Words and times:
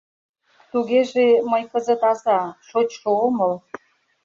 Тугеже, 0.71 1.27
мый 1.51 1.63
кызыт 1.71 2.01
аза, 2.11 2.39
шочшо, 2.67 3.09
омыл 3.25 3.53